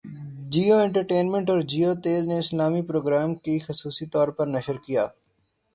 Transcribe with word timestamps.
Jio 0.51 0.75
inter 0.77 1.03
ٹینمنٹ 1.03 1.45
اور 1.49 1.59
Geo 1.71 1.91
Tez 2.03 2.21
نے 2.27 2.37
اسلامی 2.39 2.81
پروگراموں 2.89 3.35
کو 3.43 3.53
خصوصی 3.67 4.05
طور 4.13 4.27
پر 4.37 4.45
نشر 4.47 4.77
کیا 4.85 5.03